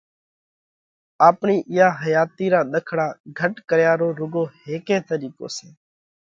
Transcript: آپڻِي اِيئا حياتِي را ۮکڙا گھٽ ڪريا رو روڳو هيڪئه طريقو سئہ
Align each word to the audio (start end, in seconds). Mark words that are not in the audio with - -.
آپڻِي 1.27 1.55
اِيئا 1.71 1.87
حياتِي 2.01 2.45
را 2.53 2.61
ۮکڙا 2.71 3.07
گھٽ 3.39 3.53
ڪريا 3.69 3.91
رو 3.99 4.07
روڳو 4.19 4.43
هيڪئه 4.63 4.99
طريقو 5.09 5.45
سئہ 5.55 5.69